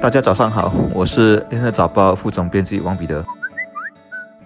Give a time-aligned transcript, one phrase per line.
[0.00, 3.22] 大家早上好，我是联合早报副总编辑王彼得。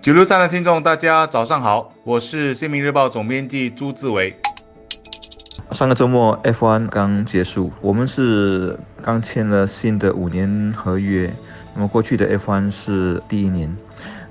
[0.03, 4.37] 九六三的听众，大家早上好，我是新民日报总编辑朱志伟。
[5.71, 11.33] 上个周末 F1 刚结束，我们是刚签了新的五年合约。
[11.73, 13.73] 那么过去的 F1 是第一年，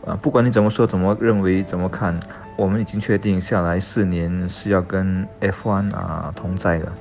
[0.06, 2.14] 啊，不管你怎么说、怎么认为、怎么看，
[2.58, 6.92] 我们已经确定下来四年是要跟 F1 啊同在的。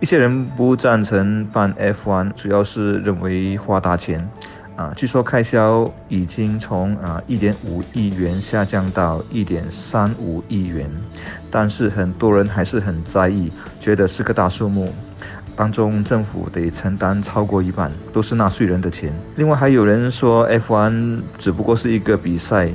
[0.00, 4.28] 一些人不赞成办 F1，主要是认为花大钱，
[4.76, 10.90] 啊，据说开销已经从啊一点五亿元下降到一点三五亿元，
[11.50, 13.50] 但是很多人还是很在意，
[13.80, 14.92] 觉得是个大数目，
[15.56, 19.10] 当中政府得承担超过一半，都是纳税人的钱。
[19.36, 22.68] 另外还有人说 F1 只不过是一个比赛，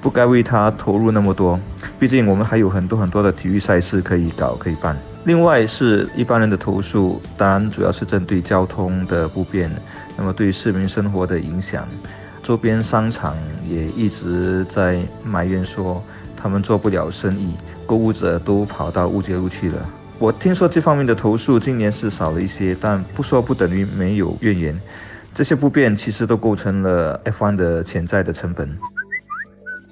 [0.00, 1.60] 不该为它投入那么多，
[2.00, 4.96] 毕竟我们还有很多很多的体育赛事可以搞可以办。
[5.24, 9.70] 另外是一般人的投诉，当然主要是针对交通的不便，
[10.16, 11.86] 那么对市民生活的影响，
[12.42, 16.02] 周边商场也一直在埋怨说
[16.36, 17.54] 他们做不了生意，
[17.86, 19.88] 购物者都跑到乌节路去了。
[20.18, 24.78] 我听说这方面的投诉今年是少了一些，但不说不等于没有怨言。
[25.34, 28.68] 这些不便其实都构成了 F1 的潜在的成本。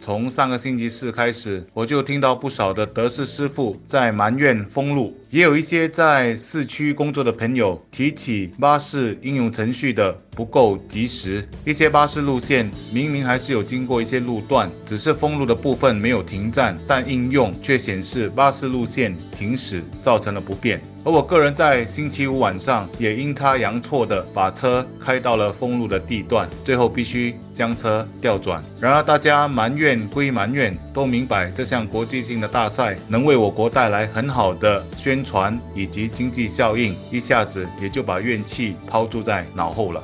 [0.00, 11.46] 从上个星期四开始，我就听到不少的德士师傅在埋怨封路，也有一些在市区工作的朋友提起巴士应用程序的不够及时。
[11.66, 20.80] 一些巴士路线明明还是有经过一些路段，只是封路的部分没有停站，但应用却显示巴士路线停驶，造成了不便。
[21.02, 28.62] 而我个人在星期五晚上也阴差阳错的把车开到了封路的地段，最后必须将车调转。
[28.78, 40.02] 然而大家埋怨归埋怨，都明白这项国际性的大赛能为我国带来很好的宣传以及经济效应，一下子也就把怨气抛诸在脑后了。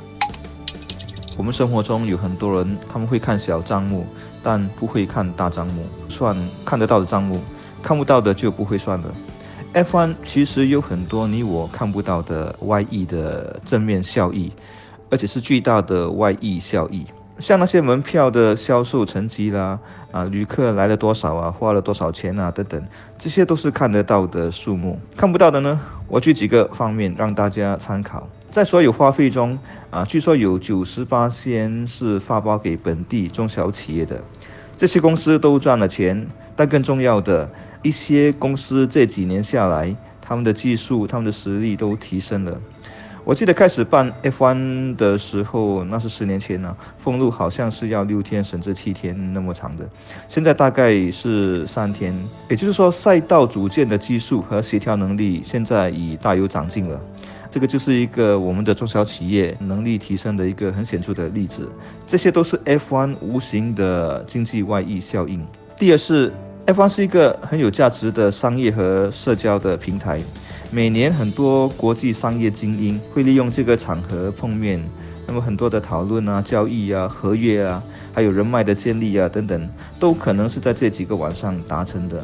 [1.37, 4.07] 我们生活中有很多人，他们会看小账目，
[4.43, 7.41] 但不会看大账目，算看得到的账目，
[7.83, 9.15] 看不到的就不会算了。
[9.75, 14.51] F1 其实有很多你我看不到的外溢的正面效益，
[15.11, 17.05] 而且是巨大的外溢效益。
[17.39, 19.79] 像那些门票的销售成绩啦，
[20.11, 22.83] 啊，旅客来了多少啊，花了多少钱啊，等等，
[23.19, 24.99] 这些都是看得到的数目。
[25.17, 28.29] 看不到的呢，我举几个方面让大家参考。
[28.51, 29.59] 在所有花费中，
[29.91, 34.23] 啊，据说有九十八先是发包给本地中小企业的，
[34.77, 36.27] 这些公司都赚了钱。
[36.59, 37.51] 但更重要的。
[37.83, 42.59] 一些公司这几年下来，他们的技术、他们的实力都提升了。
[43.27, 49.85] 我记得开始办 F1 的时候，那是十年前呢，封路好像是要六天甚至七天那么长的，
[50.29, 52.17] 现在大概是三天。
[52.49, 57.01] 也就是说，赛道组建的技术和协调能力现在已大有长进了。
[57.51, 61.69] 这个就是一个我们的中小企业能力提升的一个很显著的例子。
[62.07, 65.45] 这些都是 F1 无形的经济外溢效应。
[65.77, 66.33] 第二是。
[66.67, 70.21] F1 是一个很有价值的商业和社交的平台，
[70.71, 74.83] 每年很多国际商业精英会利用这个场合碰面，
[75.27, 77.83] 那么很多的讨论啊、交易啊、合约啊，
[78.13, 79.69] 还有人脉的建立啊等等，
[79.99, 82.23] 都可能是在这几个晚上达成的。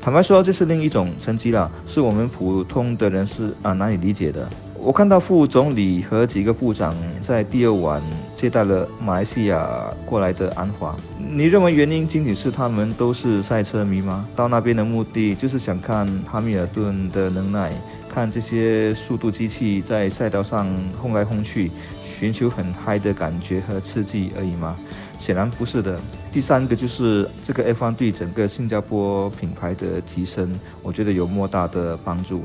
[0.00, 4.48] 坦白说，这是另一种成绩了，是我们普通的人是啊难以理解的。
[4.78, 8.00] 我看到副总理和几个部长在第二晚
[8.38, 10.94] 接待了马来西亚过来的安华。
[11.18, 14.28] 你认为原因仅仅是他们都是赛车迷吗？
[14.36, 17.72] 到那边的目的就是想看哈密尔顿的能耐，
[18.08, 20.68] 看这些速度机器在赛道上
[21.02, 21.68] 轰来轰去，
[22.04, 24.76] 寻求很嗨的感觉和刺激而已吗？
[25.18, 25.98] 显然不是的。
[26.32, 32.44] 第三个就是这个 F1 对整个新加坡品牌的提升，我觉得有莫大的帮助。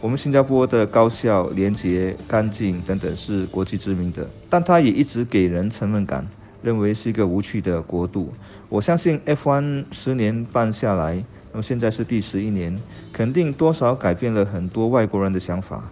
[0.00, 6.24] 我们新加坡的高效、廉洁、干净等等是国际知名的，但它也一直给人沉闷感，
[6.62, 8.32] 认为是一个无趣的国度。
[8.68, 11.20] 我相信 F1 十年半下来，
[11.50, 12.78] 那么现在是第十一年，
[13.12, 15.82] 肯定多少改变了很多外国人的想法。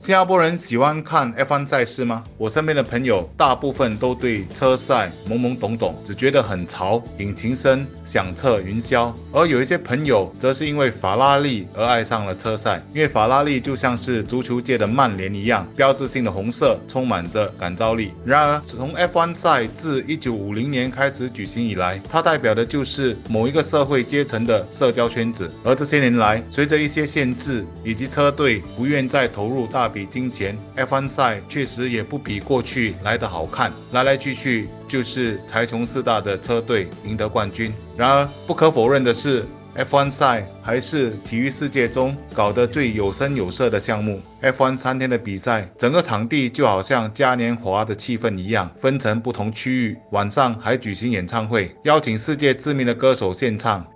[0.00, 2.24] 新加坡人喜欢看 F1 赛事吗？
[2.38, 9.12] 我身边的朋友大部分都对车赛懵懵懂懂，只觉得很潮，引擎声响彻云霄。
[9.30, 18.12] 而有一些朋友则是因为法拉利而爱上了车赛，因为法拉利就像是足球界的曼联一样，标志性的红色充满着感召力。
[18.24, 25.52] 然而，从 F1 赛自1950年开始举行以来，它代表的就是某一个社会阶层的社交圈子。
[25.62, 37.72] 而这些年来，随着一些限制以及车队不愿再投入大比金钱，F1 赛确实也不比过去来得好看，来来去去就是财穷四大的车队赢得冠军。
[37.96, 39.44] 然而不可否认的是
[39.76, 44.20] ，F1 赛还是体育世界中搞得最有声有色的项目。
[44.42, 49.96] F1 三天的比赛，整个场地就好像嘉年华的气氛一样，分成不同区域。
[50.12, 53.86] 晚上还举行演唱会，邀请世界知名的歌手献唱。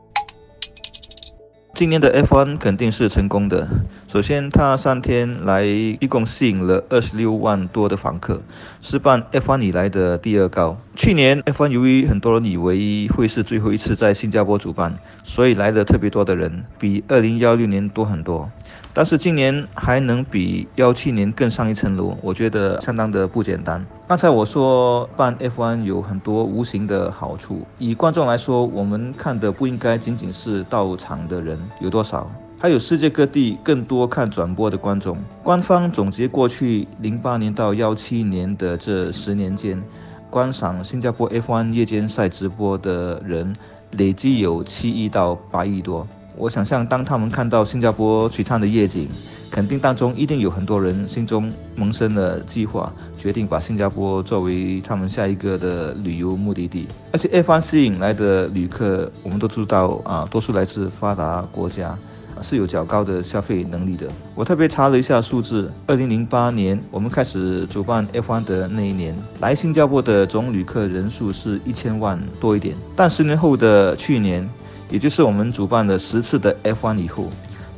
[1.75, 3.67] 今年的 F1 肯定是成功的。
[4.07, 8.41] 首先，它三天来一共吸引了二十六万多的访客，
[8.81, 10.79] 是办 F1 以来的第二高。
[10.95, 14.95] 去年 F1 由于很多人以为会是最后一次在新加坡主办，
[15.25, 18.49] 所以来了特别多的人，比二零幺六年多很多。
[18.97, 23.85] 但是今年还能比幺七年更上一层楼，我觉得相当的不简单。
[24.07, 32.31] 刚才我说办 F1 有很多无形的好处，以观众来说，我们看的不应该仅仅是到场的人有多少，
[32.61, 35.19] 还有世界各地更多看转播的观众。
[35.43, 39.83] 官方总结过去零八年到幺七年的这十年间，
[40.31, 43.57] 观赏新加坡 F1 夜间赛直播的人
[43.99, 46.07] 累计有七亿到八亿多。
[46.37, 49.09] 我想象，当他们看到新加坡璀璨的夜景，
[49.51, 56.89] 肯定当中一定有很多人心中萌生了计划，决定把新加坡作为他们下一个的旅游目的地。
[57.13, 61.97] 而且，F1 吸引来的旅客，我们都知道啊，多数来自发达国家，
[62.43, 64.09] 是有较高的消费能力的。
[64.35, 74.49] 我特别查了一下数字，二零零八年我们开始主办 F1 的那一年，来新加坡的总旅客人数是一千万多一点，但十年后的去年。
[74.91, 77.29] 也就是我们主办了十次的 F1 以后，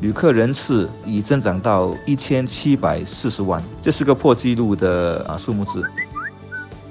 [0.00, 5.82] 旅客人次已增长到一千七百四十万，这是个破纪录的啊数目字。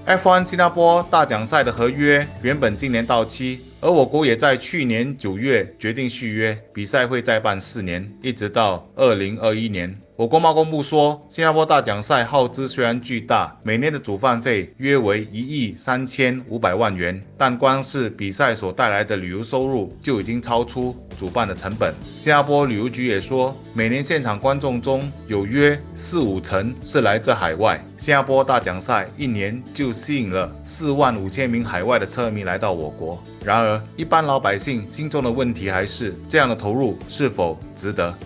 [0.07, 3.59] F1 新加坡大奖赛的合约原本今年到期。
[3.81, 9.95] 而我国也在去年九月决定续约，比赛会再办四年，一直到二零二一年。
[10.17, 21.93] 我国贸公布说，新加坡大奖赛耗资虽然巨大，每年的主办费约为一亿三千五百万元，但光是比赛所带来的旅游收入就已经超出主办的成本。
[22.01, 27.83] 新加坡旅游局也说，每年现场观众中有约四五成是来自海外。
[27.97, 33.21] 新加坡大奖赛一年就吸引了四万五千名海外的车迷来到我国。
[33.43, 38.17] 然而，一般老百姓心中的问题还是这样的投入是否值得？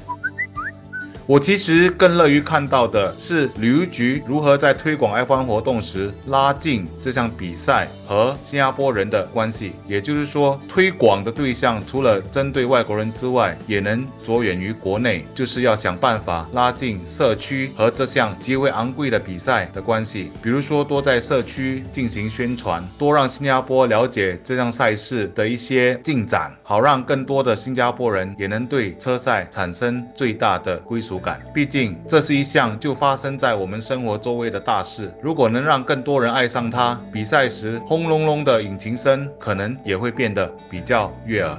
[1.29, 9.73] 我其实更乐于看到的是旅游局如何在推广 F1 活动时拉近这项比赛和新加坡人的关系。
[9.87, 20.31] 也就是说，推广的对象除了针对外国人之外，也能着眼于国内，就是要想办法拉近社区和这项极为昂贵的比赛的关系。
[20.41, 31.18] 比如说，多在社区进行宣传，多让新加坡了解这项赛事的一些进展，好让更多的新加坡人也能对车赛产生最大的归属。
[31.53, 35.13] 毕竟这是一项就发生在我们生活周围的大事。
[35.21, 41.57] 如果能让更多人爱上它，比赛时轰隆隆的引擎声可能也会变得比较悦耳。